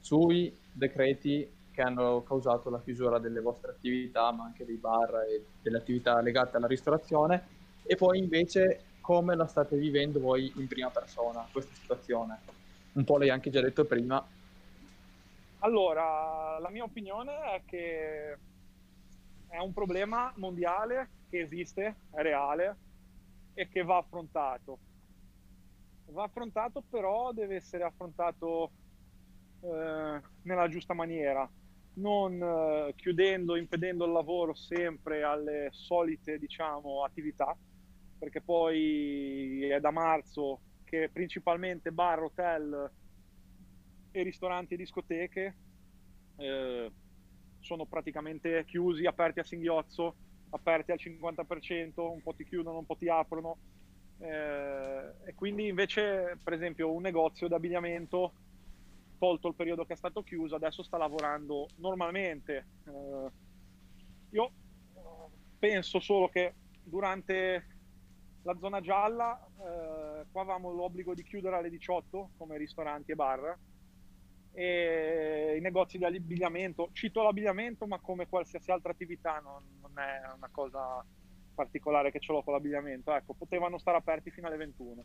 [0.01, 5.45] sui decreti che hanno causato la chiusura delle vostre attività, ma anche dei bar e
[5.63, 10.91] delle attività legate alla ristorazione, e poi invece come la state vivendo voi in prima
[10.91, 12.39] persona questa situazione.
[12.95, 14.25] Un po' l'hai anche già detto prima,
[15.63, 18.33] allora, la mia opinione è che
[19.49, 22.77] è un problema mondiale che esiste, è reale
[23.55, 24.79] e che va affrontato.
[26.07, 28.73] Va affrontato però deve essere affrontato
[29.61, 31.49] eh, nella giusta maniera,
[31.95, 37.57] non eh, chiudendo, impedendo il lavoro sempre alle solite diciamo, attività,
[38.19, 42.91] perché poi è da marzo che principalmente bar, hotel,
[44.13, 45.57] e ristoranti e discoteche
[46.37, 46.91] eh,
[47.61, 50.15] sono praticamente chiusi, aperti a singhiozzo,
[50.51, 53.57] aperti al 50%, un po' ti chiudono, un po' ti aprono.
[54.19, 58.33] Eh, e quindi invece, per esempio, un negozio d'abbigliamento,
[59.19, 62.67] tolto il periodo che è stato chiuso, adesso sta lavorando normalmente.
[62.85, 63.31] Eh,
[64.31, 64.51] io
[65.59, 67.67] penso solo che durante
[68.43, 73.57] la zona gialla, eh, qua avevamo l'obbligo di chiudere alle 18 come ristoranti e bar,
[74.53, 80.35] e i negozi di abbigliamento, cito l'abbigliamento ma come qualsiasi altra attività non, non, è
[80.37, 81.05] una cosa
[81.55, 85.05] particolare che ce l'ho con l'abbigliamento, ecco, potevano stare aperti fino alle 21.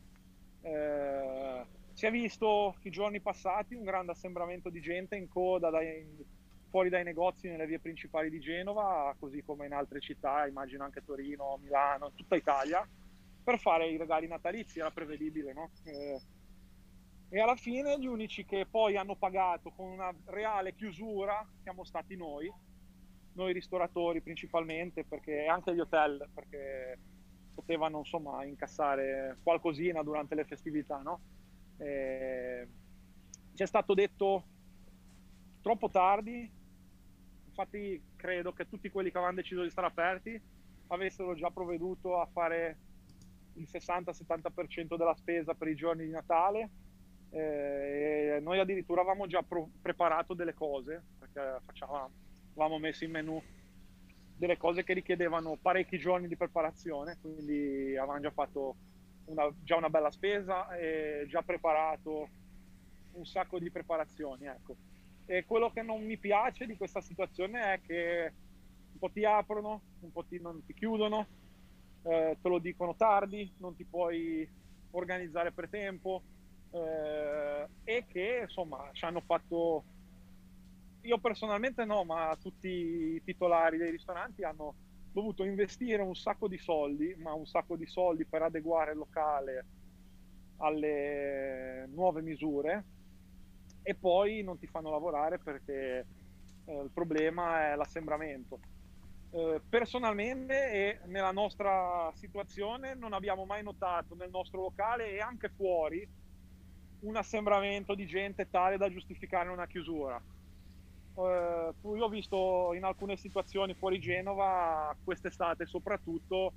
[0.62, 6.06] Eh, si è visto i giorni passati un grande assembramento di gente in coda dai,
[6.70, 11.04] fuori dai negozi nelle vie principali di Genova, così come in altre città, immagino anche
[11.04, 12.88] Torino, Milano, tutta Italia,
[13.44, 15.72] per fare i regali natalizi, era prevedibile, no?
[15.86, 16.20] Eh,
[17.30, 22.16] e alla fine gli unici che poi hanno pagato con una reale chiusura siamo stati
[22.16, 22.52] noi
[23.38, 26.98] noi ristoratori principalmente, perché anche gli hotel, perché
[27.54, 31.22] potevano insomma incassare qualcosina durante le festività, no?
[31.78, 32.68] E
[33.54, 34.44] ci è stato detto
[35.62, 36.52] troppo tardi,
[37.48, 40.40] infatti credo che tutti quelli che avevano deciso di stare aperti
[40.88, 42.78] avessero già provveduto a fare
[43.54, 46.70] il 60-70% della spesa per i giorni di Natale.
[47.30, 51.62] Eh, noi addirittura avevamo già pro- preparato delle cose perché
[52.54, 53.42] avevamo messo in menu
[54.38, 58.76] delle cose che richiedevano parecchi giorni di preparazione, quindi avevamo già fatto
[59.26, 62.30] una, già una bella spesa e già preparato
[63.14, 64.46] un sacco di preparazioni.
[64.46, 64.76] Ecco.
[65.26, 68.34] E quello che non mi piace di questa situazione è che
[68.92, 71.28] un po' ti aprono, un po' ti, non ti chiudono,
[72.04, 74.48] eh, te lo dicono tardi, non ti puoi
[74.92, 76.22] organizzare per tempo
[76.72, 79.84] eh, e che insomma ci hanno fatto
[81.02, 84.76] io personalmente no, ma tutti i titolari dei ristoranti hanno
[85.12, 89.66] dovuto investire un sacco di soldi, ma un sacco di soldi per adeguare il locale
[90.58, 92.84] alle nuove misure
[93.82, 96.06] e poi non ti fanno lavorare perché
[96.66, 98.60] eh, il problema è l'assembramento.
[99.30, 105.50] Eh, personalmente e nella nostra situazione non abbiamo mai notato nel nostro locale e anche
[105.50, 106.08] fuori
[107.02, 110.22] un assembramento di gente tale da giustificare una chiusura
[111.18, 116.54] eh, io ho visto in alcune situazioni fuori Genova, quest'estate soprattutto,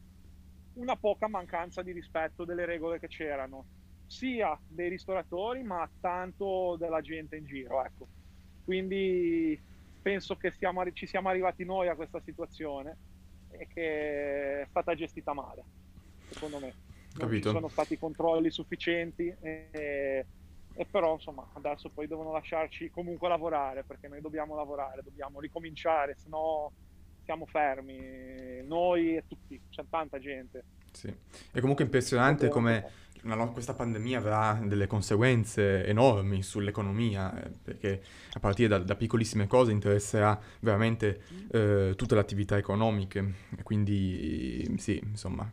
[0.75, 3.65] una poca mancanza di rispetto delle regole che c'erano,
[4.07, 7.83] sia dei ristoratori ma tanto della gente in giro.
[7.85, 8.07] Ecco.
[8.65, 9.59] Quindi
[10.03, 12.97] penso che siamo, ci siamo arrivati noi a questa situazione
[13.51, 15.65] e che è stata gestita male,
[16.29, 16.90] secondo me.
[17.13, 17.49] Non Capito.
[17.49, 19.35] ci sono stati controlli sufficienti.
[19.41, 20.27] E,
[20.75, 26.17] e però insomma adesso poi devono lasciarci comunque lavorare perché noi dobbiamo lavorare, dobbiamo ricominciare,
[26.17, 26.73] se no
[27.25, 30.65] siamo fermi, noi e tutti, c'è tanta gente.
[30.91, 31.15] Sì,
[31.53, 38.41] è comunque impressionante come una, questa pandemia avrà delle conseguenze enormi sull'economia, eh, perché a
[38.41, 41.21] partire da, da, piccolissime cose interesserà veramente
[41.53, 45.49] eh, tutte le attività economiche, e quindi sì, insomma,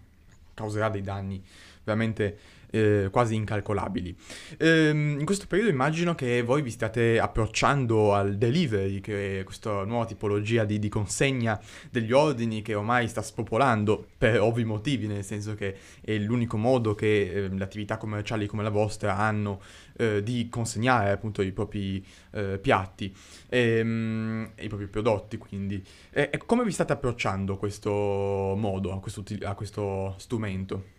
[0.58, 1.42] causerà dei danni
[1.84, 2.38] veramente
[2.70, 4.16] eh, quasi incalcolabili.
[4.58, 9.84] Ehm, in questo periodo immagino che voi vi stiate approcciando al delivery, che è questa
[9.84, 15.24] nuova tipologia di, di consegna degli ordini che ormai sta spopolando per ovvi motivi, nel
[15.24, 19.62] senso che è l'unico modo che eh, le attività commerciali come la vostra hanno
[19.98, 23.14] eh, di consegnare appunto i propri eh, piatti
[23.50, 25.38] e, um, e, i propri prodotti.
[25.38, 30.96] Quindi, e, e come vi state approcciando a questo modo, a questo, a questo strumento?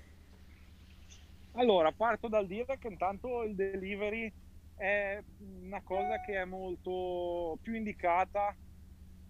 [1.58, 4.32] Allora, parto dal dire che intanto il delivery
[4.76, 5.20] è
[5.60, 8.54] una cosa che è molto più indicata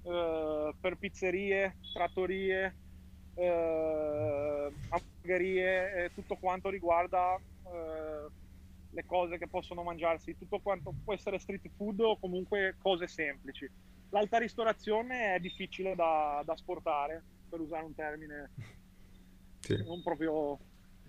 [0.03, 2.77] eh, per pizzerie, trattorie,
[3.35, 8.27] eh, hamburgerie e tutto quanto riguarda eh,
[8.91, 13.67] le cose che possono mangiarsi, tutto quanto può essere street food o comunque cose semplici.
[14.11, 18.51] L'alta ristorazione è difficile da, da sportare, per usare un termine
[19.61, 19.83] sì.
[19.83, 20.59] non proprio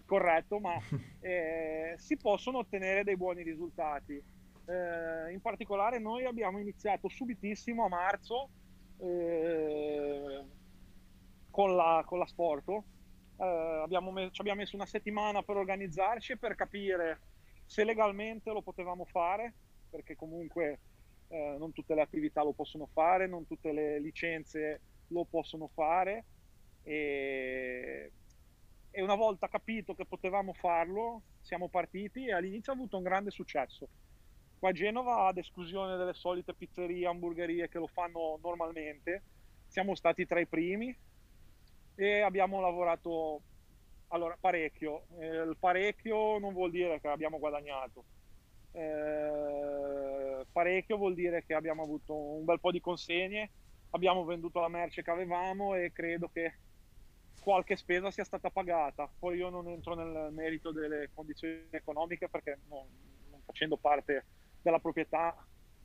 [0.09, 0.73] corretto, ma
[1.21, 4.13] eh, si possono ottenere dei buoni risultati.
[4.15, 8.49] Eh, in particolare noi abbiamo iniziato subitissimo a marzo
[8.97, 10.43] eh,
[11.51, 12.83] con, la, con.
[13.37, 13.45] Eh,
[13.83, 17.21] abbiamo me- ci abbiamo messo una settimana per organizzarci e per capire
[17.65, 19.53] se legalmente lo potevamo fare,
[19.91, 20.79] perché comunque
[21.27, 26.25] eh, non tutte le attività lo possono fare, non tutte le licenze lo possono fare.
[26.81, 28.11] E
[28.91, 33.31] e una volta capito che potevamo farlo siamo partiti e all'inizio ha avuto un grande
[33.31, 33.87] successo.
[34.59, 39.23] Qua a Genova, ad esclusione delle solite pizzerie, hamburgerie che lo fanno normalmente,
[39.67, 40.95] siamo stati tra i primi
[41.95, 43.41] e abbiamo lavorato
[44.09, 45.05] allora, parecchio.
[45.19, 48.05] Eh, il parecchio non vuol dire che abbiamo guadagnato.
[48.71, 53.51] Eh, parecchio vuol dire che abbiamo avuto un bel po' di consegne,
[53.91, 56.53] abbiamo venduto la merce che avevamo e credo che
[57.49, 59.09] qualche spesa sia stata pagata.
[59.17, 62.85] Poi io non entro nel merito delle condizioni economiche perché non,
[63.31, 64.25] non facendo parte
[64.61, 65.35] della proprietà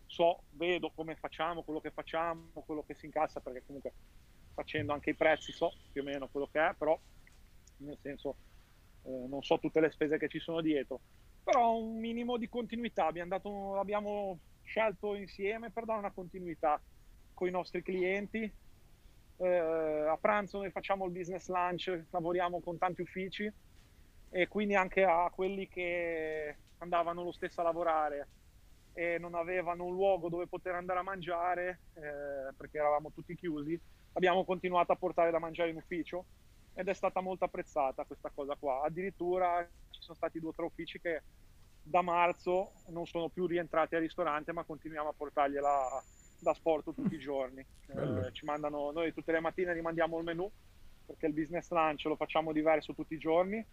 [0.05, 3.95] so, vedo come facciamo, quello che facciamo, quello che si incassa, perché comunque
[4.53, 7.01] facendo anche i prezzi so più o meno quello che è, però
[7.79, 8.37] nel senso
[9.05, 11.01] eh, non so tutte le spese che ci sono dietro.
[11.43, 16.79] Però un minimo di continuità, abbiamo, dato, abbiamo scelto insieme per dare una continuità
[17.33, 18.53] con i nostri clienti,
[19.39, 23.51] eh, a pranzo noi facciamo il business lunch, lavoriamo con tanti uffici
[24.31, 28.29] e quindi anche a quelli che andavano lo stesso a lavorare
[28.93, 33.79] e non avevano un luogo dove poter andare a mangiare eh, perché eravamo tutti chiusi,
[34.13, 36.25] abbiamo continuato a portare da mangiare in ufficio
[36.75, 38.83] ed è stata molto apprezzata questa cosa qua.
[38.85, 41.23] Addirittura ci sono stati due o tre uffici che
[41.83, 46.03] da marzo non sono più rientrati al ristorante ma continuiamo a portargliela
[46.45, 47.67] da sport tutti i giorni.
[47.87, 50.49] Eh, ci mandano, noi tutte le mattine rimandiamo il menù
[51.07, 53.65] perché il business lunch lo facciamo diverso tutti i giorni.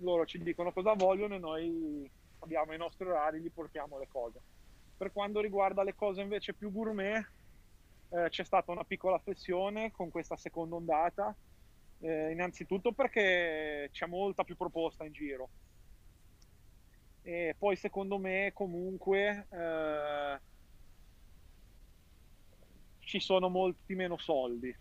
[0.00, 4.40] Loro ci dicono cosa vogliono e noi abbiamo i nostri orari, gli portiamo le cose.
[4.96, 7.26] Per quanto riguarda le cose invece più gourmet,
[8.10, 11.34] eh, c'è stata una piccola flessione con questa seconda ondata,
[12.00, 15.48] eh, innanzitutto perché c'è molta più proposta in giro.
[17.22, 20.40] E poi secondo me comunque eh,
[23.06, 24.74] ci sono molti meno soldi.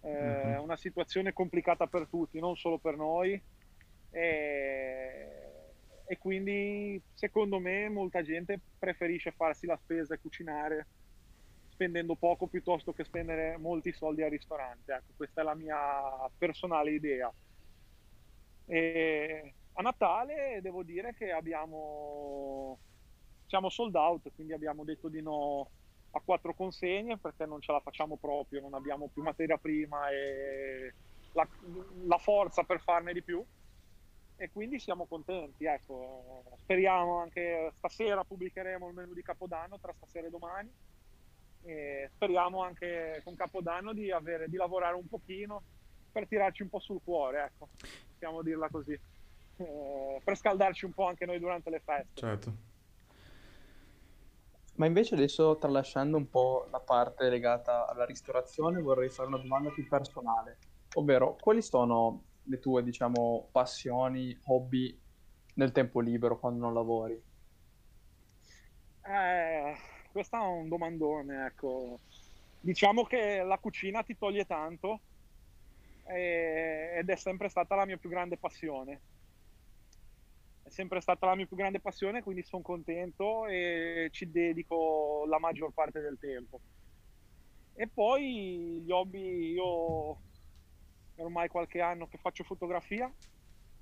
[0.00, 0.62] È mm-hmm.
[0.62, 3.40] una situazione complicata per tutti, non solo per noi.
[4.10, 5.40] E
[6.10, 10.86] e quindi secondo me molta gente preferisce farsi la spesa e cucinare
[11.68, 14.92] spendendo poco piuttosto che spendere molti soldi al ristorante.
[14.92, 17.32] Ecco, questa è la mia personale idea.
[18.66, 22.76] E a Natale devo dire che abbiamo
[23.46, 25.70] siamo sold out, quindi abbiamo detto di no
[26.12, 30.92] a quattro consegne perché non ce la facciamo proprio, non abbiamo più materia prima e
[31.32, 31.46] la,
[32.06, 33.44] la forza per farne di più
[34.36, 35.64] e quindi siamo contenti.
[35.66, 36.44] Ecco.
[36.56, 40.72] Speriamo anche stasera pubblicheremo il menu di Capodanno tra stasera e domani.
[41.62, 45.62] E speriamo anche con Capodanno di, avere, di lavorare un pochino
[46.10, 47.68] per tirarci un po' sul cuore, ecco,
[48.10, 48.98] possiamo dirla così,
[49.56, 52.18] eh, per scaldarci un po' anche noi durante le feste.
[52.20, 52.69] Certo.
[54.80, 59.68] Ma invece adesso, tralasciando un po' la parte legata alla ristorazione, vorrei fare una domanda
[59.68, 60.56] più personale,
[60.94, 64.98] ovvero quali sono le tue, diciamo, passioni, hobby
[65.56, 67.22] nel tempo libero quando non lavori?
[69.02, 69.74] Eh,
[70.12, 72.00] questo è un domandone, ecco.
[72.58, 75.02] Diciamo che la cucina ti toglie tanto
[76.04, 79.02] e, ed è sempre stata la mia più grande passione.
[80.70, 85.40] È sempre stata la mia più grande passione, quindi sono contento e ci dedico la
[85.40, 86.60] maggior parte del tempo.
[87.74, 90.20] E poi gli hobby, io
[91.16, 93.12] ormai qualche anno che faccio fotografia.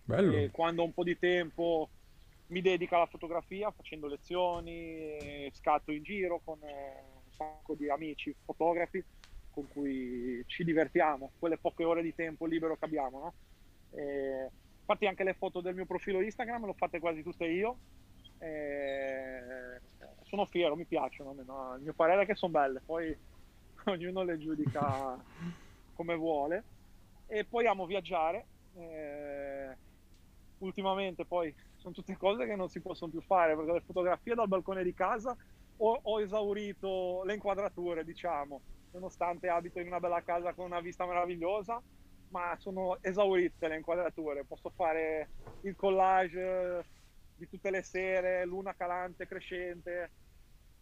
[0.03, 0.35] Bello.
[0.35, 1.91] E quando ho un po' di tempo
[2.47, 8.35] mi dedico alla fotografia facendo lezioni, scatto in giro con eh, un sacco di amici
[8.47, 9.05] fotografi
[9.51, 13.19] con cui ci divertiamo, quelle poche ore di tempo libero che abbiamo.
[13.21, 13.35] No?
[13.91, 14.51] E,
[14.89, 17.77] infatti anche le foto del mio profilo Instagram le ho fatte quasi tutte io.
[18.39, 19.81] E,
[20.23, 21.35] sono fiero, mi piacciono.
[21.45, 21.75] No?
[21.77, 23.15] Il mio parere è che sono belle, poi
[23.85, 25.23] ognuno le giudica
[25.93, 26.65] come vuole
[27.27, 28.47] e poi amo viaggiare.
[28.77, 29.77] Eh,
[30.59, 34.49] ultimamente poi sono tutte cose che non si possono più fare perché le fotografie dal
[34.49, 35.37] balcone di casa
[35.77, 38.61] ho, ho esaurito le inquadrature, diciamo,
[38.93, 41.81] nonostante abito in una bella casa con una vista meravigliosa,
[42.31, 44.45] ma sono esaurite le inquadrature.
[44.45, 45.29] Posso fare
[45.63, 46.85] il collage
[47.35, 50.11] di tutte le sere, luna calante, crescente,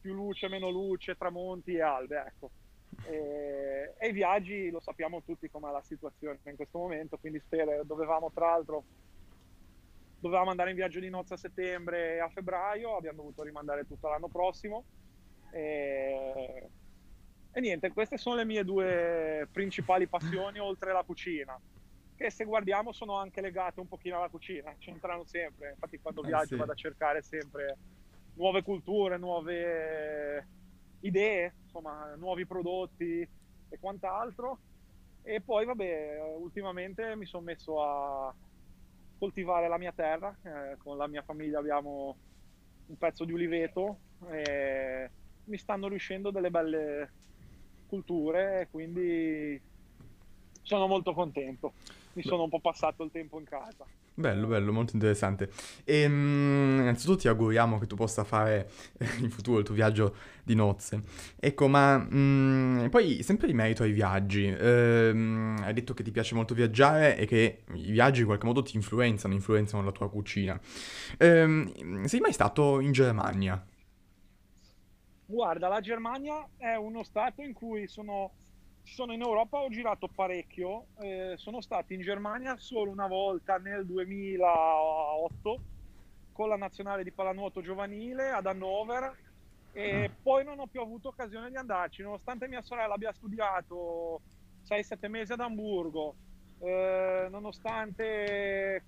[0.00, 2.50] più luce, meno luce, tramonti e albe, ecco
[3.04, 7.82] e, e, i viaggi lo sappiamo tutti com'è la situazione in questo momento, quindi spero,
[7.84, 8.84] dovevamo tra l'altro
[10.18, 14.08] dovevamo andare in viaggio di nozze a settembre e a febbraio, abbiamo dovuto rimandare tutto
[14.08, 14.84] l'anno prossimo.
[15.52, 16.68] E,
[17.56, 21.58] e niente, queste sono le mie due principali passioni oltre la cucina,
[22.14, 25.70] che se guardiamo sono anche legate un pochino alla cucina, c'entrano sempre.
[25.70, 26.56] Infatti quando eh, viaggio sì.
[26.56, 27.78] vado a cercare sempre
[28.34, 30.46] nuove culture, nuove
[31.00, 33.26] idee, insomma, nuovi prodotti
[33.70, 34.58] e quant'altro.
[35.22, 38.34] E poi, vabbè, ultimamente mi sono messo a
[39.18, 42.18] coltivare la mia terra, eh, con la mia famiglia abbiamo
[42.84, 45.10] un pezzo di uliveto e
[45.44, 47.10] mi stanno riuscendo delle belle
[47.86, 49.60] culture e quindi
[50.62, 51.72] sono molto contento.
[52.14, 53.84] Mi sono un po' passato il tempo in casa.
[54.18, 55.50] Bello, bello, molto interessante.
[55.84, 58.70] E um, innanzitutto ti auguriamo che tu possa fare
[59.20, 61.02] in futuro il tuo viaggio di nozze.
[61.38, 66.34] Ecco, ma um, poi sempre in merito ai viaggi, um, hai detto che ti piace
[66.34, 70.58] molto viaggiare e che i viaggi in qualche modo ti influenzano, influenzano la tua cucina.
[71.18, 73.62] sei mai stato in Germania?
[75.26, 78.32] Guarda, la Germania è uno stato in cui sono
[78.86, 83.84] sono in Europa, ho girato parecchio, eh, sono stato in Germania solo una volta nel
[83.84, 85.60] 2008
[86.30, 89.12] con la nazionale di pallanuoto giovanile ad Hannover
[89.72, 90.12] e mm.
[90.22, 94.20] poi non ho più avuto occasione di andarci, nonostante mia sorella abbia studiato
[94.68, 96.14] 6-7 mesi ad Amburgo,
[96.60, 98.84] eh, nonostante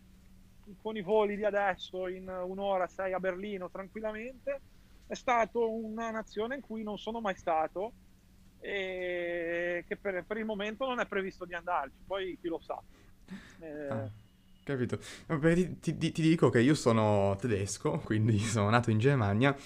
[0.81, 4.61] con i voli di adesso in un'ora sei a Berlino tranquillamente,
[5.09, 7.93] è stata una nazione in cui non sono mai stato
[8.61, 12.81] e che per, per il momento non è previsto di andarci, poi chi lo sa.
[13.61, 13.89] Eh...
[13.89, 14.11] Ah,
[14.63, 14.99] capito.
[15.27, 19.57] Ti, ti, ti, dico che io sono tedesco, quindi sono nato in Germania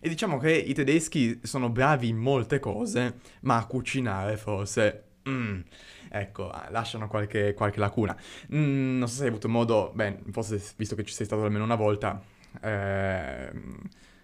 [0.00, 5.04] e diciamo che i tedeschi sono bravi in molte cose, ma a cucinare forse...
[5.28, 5.60] Mm,
[6.08, 8.16] ecco, lasciano qualche, qualche lacuna.
[8.52, 11.64] Mm, non so se hai avuto modo, beh, forse visto che ci sei stato almeno
[11.64, 12.20] una volta,
[12.62, 13.52] eh,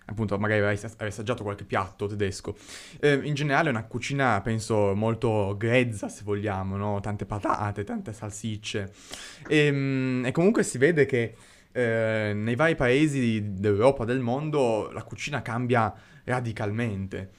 [0.06, 2.56] appunto magari avrai assaggiato qualche piatto tedesco.
[3.00, 7.00] Eh, in generale è una cucina, penso, molto grezza, se vogliamo, no?
[7.00, 8.92] Tante patate, tante salsicce.
[9.48, 11.34] E, ehm, e comunque si vede che
[11.72, 15.92] eh, nei vari paesi d'Europa, del mondo, la cucina cambia
[16.24, 17.30] radicalmente.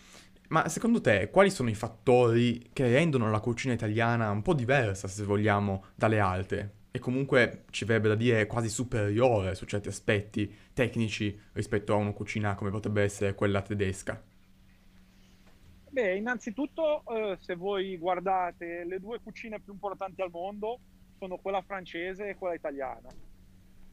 [0.49, 5.07] Ma secondo te quali sono i fattori che rendono la cucina italiana un po' diversa,
[5.07, 6.72] se vogliamo, dalle altre?
[6.96, 12.14] E comunque ci verrebbe da dire quasi superiore su certi aspetti tecnici rispetto a una
[12.14, 14.24] cucina come potrebbe essere quella tedesca?
[15.89, 20.80] Beh, innanzitutto eh, se voi guardate le due cucine più importanti al mondo
[21.20, 23.10] sono quella francese e quella italiana,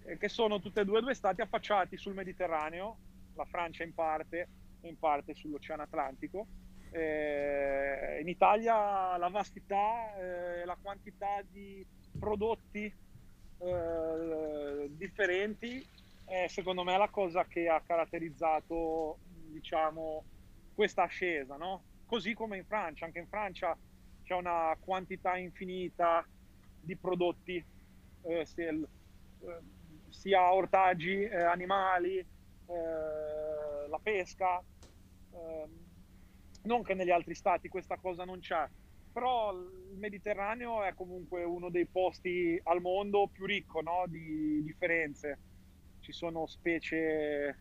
[0.05, 2.99] eh, che sono tutte e due due stati affacciati sul Mediterraneo,
[3.35, 4.49] la Francia in parte
[4.81, 6.47] e in parte sull'Oceano Atlantico.
[6.93, 11.85] Eh, in Italia la vastità, eh, la quantità di
[12.23, 12.95] prodotti
[13.59, 15.85] eh, differenti
[16.25, 19.19] è secondo me la cosa che ha caratterizzato
[19.51, 20.23] diciamo,
[20.73, 21.83] questa ascesa, no?
[22.07, 23.77] così come in Francia, anche in Francia
[24.23, 26.25] c'è una quantità infinita
[26.81, 27.63] di prodotti,
[28.23, 29.59] eh, sia, eh,
[30.09, 34.63] sia, ortaggi, eh, animali, eh, la pesca,
[35.33, 35.71] ehm,
[36.63, 38.65] non che negli altri stati questa cosa non c'è,
[39.13, 44.05] però il Mediterraneo è comunque uno dei posti al mondo più ricco no?
[44.07, 45.39] di differenze
[46.03, 47.61] ci sono specie,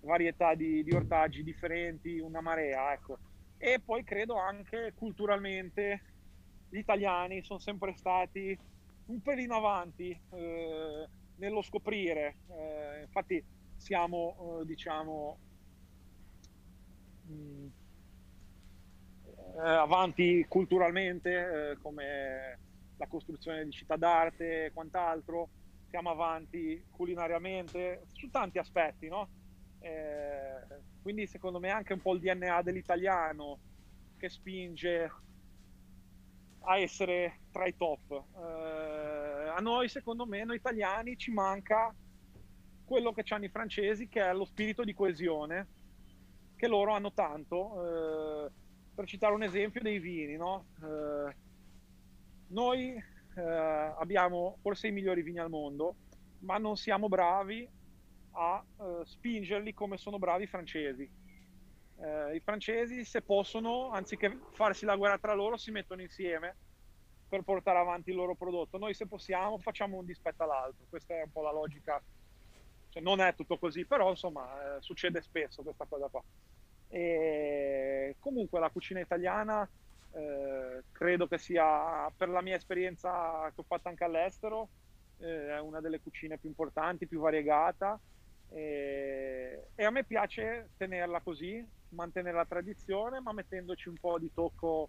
[0.00, 3.18] varietà di, di ortaggi differenti, una marea, ecco.
[3.56, 6.02] E poi credo anche culturalmente
[6.68, 8.56] gli italiani sono sempre stati
[9.06, 12.36] un pelino avanti eh, nello scoprire.
[12.46, 13.42] Eh, infatti
[13.74, 15.38] siamo, eh, diciamo,
[17.22, 17.66] mh, mm,
[19.56, 22.58] avanti culturalmente eh, come
[22.96, 25.48] la costruzione di città d'arte e quant'altro
[25.88, 29.28] siamo avanti culinariamente su tanti aspetti, no?
[29.80, 33.58] Eh, quindi secondo me anche un po' il DNA dell'italiano
[34.18, 35.10] che spinge
[36.60, 38.10] a essere tra i top.
[38.36, 41.94] Eh, a noi, secondo me, noi italiani ci manca
[42.84, 45.66] quello che hanno i francesi, che è lo spirito di coesione,
[46.56, 48.46] che loro hanno tanto.
[48.46, 48.50] Eh,
[48.98, 50.70] per citare un esempio dei vini, no?
[50.82, 51.36] Eh,
[52.48, 53.00] noi
[53.36, 55.94] eh, abbiamo forse i migliori vini al mondo,
[56.40, 57.68] ma non siamo bravi
[58.32, 61.08] a eh, spingerli come sono bravi i francesi.
[62.00, 66.56] Eh, I francesi, se possono, anziché farsi la guerra tra loro, si mettono insieme
[67.28, 68.78] per portare avanti il loro prodotto.
[68.78, 70.86] Noi, se possiamo, facciamo un dispetto all'altro.
[70.90, 72.02] Questa è un po' la logica.
[72.88, 76.20] Cioè, non è tutto così, però insomma, eh, succede spesso questa cosa qua.
[76.88, 79.68] E comunque la cucina italiana
[80.12, 84.68] eh, credo che sia, per la mia esperienza che ho fatto anche all'estero,
[85.18, 88.00] eh, una delle cucine più importanti, più variegata
[88.50, 94.30] e, e, a me piace tenerla così, mantenere la tradizione, ma mettendoci un po' di
[94.32, 94.88] tocco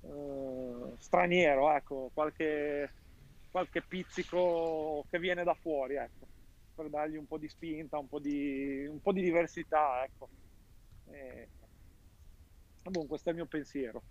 [0.00, 2.92] eh, straniero, ecco, qualche,
[3.50, 6.26] qualche pizzico che viene da fuori, ecco,
[6.74, 10.28] per dargli un po' di spinta, un po' di, un po di diversità, ecco.
[11.12, 11.48] E,
[12.82, 14.02] Boh, questo è il mio pensiero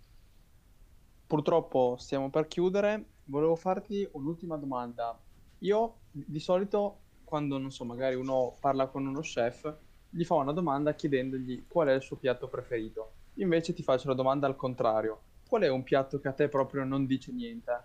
[1.32, 3.06] purtroppo stiamo per chiudere.
[3.24, 5.18] Volevo farti un'ultima domanda.
[5.60, 9.74] Io di solito, quando non so, magari uno parla con uno chef,
[10.10, 13.12] gli fa una domanda chiedendogli qual è il suo piatto preferito.
[13.36, 15.22] Invece ti faccio la domanda al contrario.
[15.48, 17.82] Qual è un piatto che a te proprio non dice niente?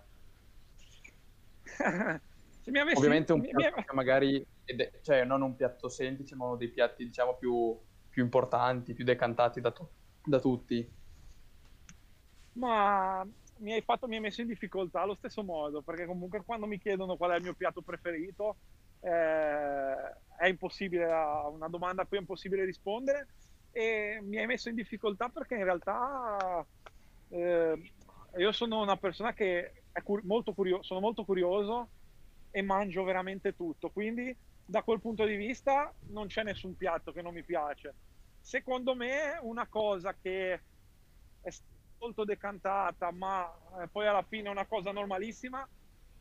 [2.66, 2.98] avessi...
[2.98, 3.84] Ovviamente un piatto mi...
[3.84, 4.46] che magari,
[5.00, 7.74] cioè non un piatto semplice, ma uno dei piatti diciamo più,
[8.18, 9.92] più importanti, più decantati da, to-
[10.24, 10.90] da tutti
[12.52, 13.24] ma
[13.58, 16.78] mi hai, fatto, mi hai messo in difficoltà allo stesso modo, perché comunque quando mi
[16.78, 18.58] chiedono qual è il mio piatto preferito,
[19.00, 19.10] eh,
[20.36, 23.28] è impossibile, una domanda a cui è impossibile rispondere
[23.70, 26.66] e mi hai messo in difficoltà perché in realtà
[27.28, 27.92] eh,
[28.38, 31.90] io sono una persona che è cur- molto curioso, sono molto curioso
[32.50, 37.22] e mangio veramente tutto, quindi da quel punto di vista non c'è nessun piatto che
[37.22, 37.94] non mi piace.
[38.40, 40.60] Secondo me una cosa che
[41.40, 41.50] è
[41.98, 45.66] molto decantata, ma eh, poi alla fine è una cosa normalissima,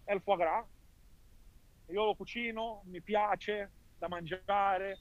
[0.04, 0.66] è il foie gras.
[1.88, 5.00] Io lo cucino, mi piace da mangiare,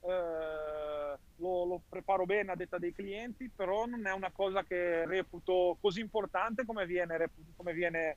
[0.00, 5.04] eh, lo, lo, preparo bene a detta dei clienti, però non è una cosa che
[5.06, 8.16] reputo così importante come viene, come viene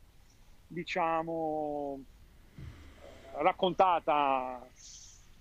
[0.67, 1.99] diciamo,
[3.33, 4.67] raccontata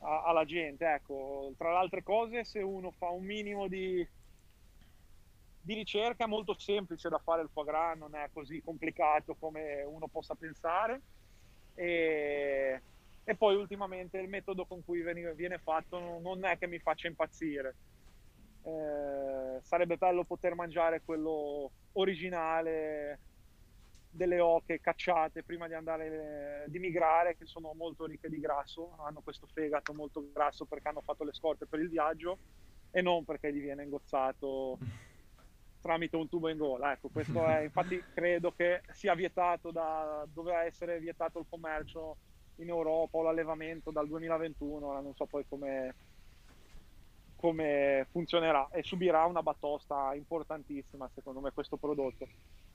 [0.04, 0.86] a, alla gente.
[0.86, 4.06] Ecco, tra le altre cose, se uno fa un minimo di,
[5.60, 9.82] di ricerca è molto semplice da fare il foie gras, non è così complicato come
[9.82, 11.00] uno possa pensare.
[11.74, 12.80] E,
[13.24, 15.02] e poi ultimamente il metodo con cui
[15.34, 17.74] viene fatto non è che mi faccia impazzire.
[18.62, 23.18] Eh, sarebbe bello poter mangiare quello originale
[24.14, 29.20] delle oche cacciate prima di andare di migrare che sono molto ricche di grasso hanno
[29.22, 32.38] questo fegato molto grasso perché hanno fatto le scorte per il viaggio
[32.92, 34.78] e non perché gli viene ingozzato
[35.80, 36.92] tramite un tubo in gola.
[36.92, 42.16] Ecco questo è infatti credo che sia vietato da doveva essere vietato il commercio
[42.58, 45.94] in Europa o l'allevamento dal 2021 non so poi come
[47.34, 52.28] come funzionerà e subirà una batosta importantissima secondo me questo prodotto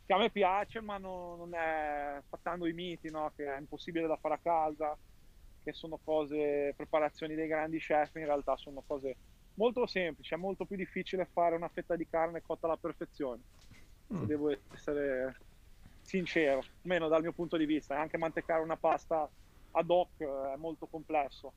[0.10, 3.32] che a me piace ma non, non è fattando i miti no?
[3.36, 4.97] che è impossibile da fare a casa
[5.64, 9.16] che sono cose preparazioni dei grandi chef in realtà sono cose
[9.53, 13.43] molto semplici è molto più difficile fare una fetta di carne cotta alla perfezione
[14.12, 14.24] mm.
[14.24, 15.38] devo essere
[16.01, 19.30] sincero almeno dal mio punto di vista anche mantecare una pasta
[19.74, 21.53] ad hoc è molto complesso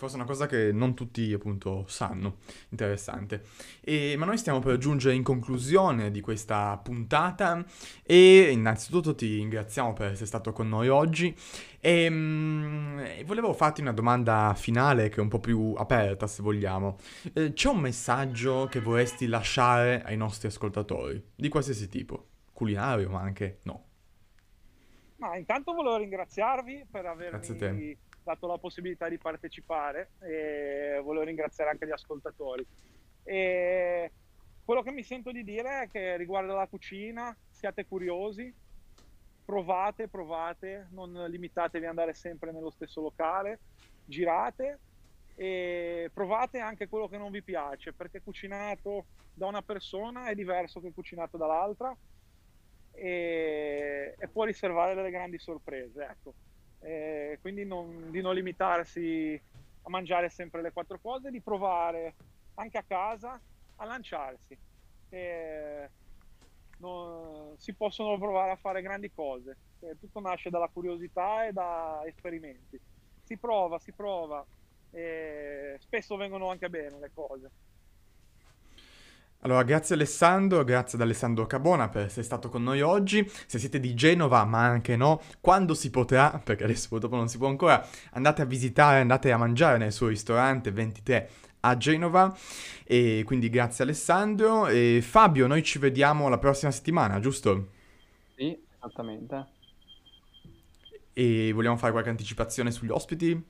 [0.00, 2.38] Forse è una cosa che non tutti appunto sanno,
[2.70, 3.42] interessante.
[3.82, 7.62] E, ma noi stiamo per giungere in conclusione di questa puntata
[8.02, 11.36] e innanzitutto ti ringraziamo per essere stato con noi oggi
[11.80, 16.42] e, mm, e volevo farti una domanda finale che è un po' più aperta se
[16.42, 16.96] vogliamo.
[17.34, 23.20] Eh, c'è un messaggio che vorresti lasciare ai nostri ascoltatori, di qualsiasi tipo, culinario ma
[23.20, 23.84] anche no?
[25.16, 31.86] Ma intanto volevo ringraziarvi per avermi dato la possibilità di partecipare e volevo ringraziare anche
[31.86, 32.66] gli ascoltatori.
[33.22, 34.12] E
[34.64, 38.52] quello che mi sento di dire è che riguardo la cucina siate curiosi,
[39.44, 43.60] provate, provate, non limitatevi ad andare sempre nello stesso locale,
[44.04, 44.78] girate
[45.34, 50.80] e provate anche quello che non vi piace, perché cucinato da una persona è diverso
[50.80, 51.96] che cucinato dall'altra
[52.92, 56.04] e, e può riservare delle grandi sorprese.
[56.04, 56.34] Ecco
[56.80, 59.40] eh, quindi non, di non limitarsi
[59.82, 62.14] a mangiare sempre le quattro cose, di provare
[62.54, 63.40] anche a casa
[63.76, 64.56] a lanciarsi.
[65.08, 65.88] Eh,
[66.78, 72.02] non, si possono provare a fare grandi cose, eh, tutto nasce dalla curiosità e da
[72.06, 72.80] esperimenti.
[73.22, 74.44] Si prova, si prova,
[74.90, 77.50] spesso vengono anche bene le cose.
[79.42, 83.26] Allora, grazie Alessandro, grazie ad Alessandro Cabona per essere stato con noi oggi.
[83.46, 87.38] Se siete di Genova, ma anche no, quando si potrà, perché adesso purtroppo non si
[87.38, 87.82] può ancora,
[88.12, 91.30] andate a visitare, andate a mangiare nel suo ristorante 23
[91.60, 92.36] a Genova.
[92.84, 94.66] E quindi grazie Alessandro.
[94.66, 97.68] E Fabio, noi ci vediamo la prossima settimana, giusto?
[98.36, 99.46] Sì, esattamente.
[101.14, 103.42] E vogliamo fare qualche anticipazione sugli ospiti?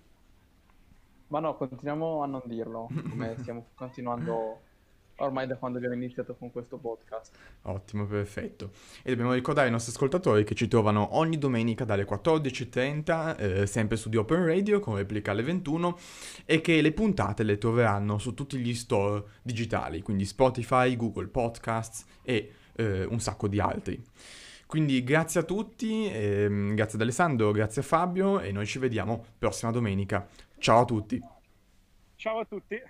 [1.26, 4.68] Ma no, continuiamo a non dirlo, come stiamo continuando
[5.20, 7.34] ormai da quando abbiamo iniziato con questo podcast.
[7.62, 8.72] Ottimo, perfetto.
[9.02, 13.96] E dobbiamo ricordare ai nostri ascoltatori che ci trovano ogni domenica dalle 14.30, eh, sempre
[13.96, 15.98] su The Open Radio, con replica alle 21,
[16.44, 22.04] e che le puntate le troveranno su tutti gli store digitali, quindi Spotify, Google Podcasts
[22.22, 24.02] e eh, un sacco di altri.
[24.66, 29.24] Quindi grazie a tutti, ehm, grazie ad Alessandro, grazie a Fabio e noi ci vediamo
[29.36, 30.28] prossima domenica.
[30.58, 31.20] Ciao a tutti.
[32.14, 32.80] Ciao a tutti.